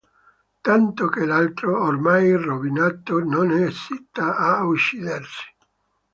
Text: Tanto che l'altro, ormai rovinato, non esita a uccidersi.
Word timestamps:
Tanto 0.63 1.09
che 1.09 1.27
l'altro, 1.27 1.79
ormai 1.83 2.33
rovinato, 2.35 3.19
non 3.19 3.51
esita 3.51 4.35
a 4.35 4.63
uccidersi. 4.63 5.43